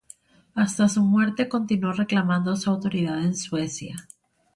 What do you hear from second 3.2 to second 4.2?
en Suecia.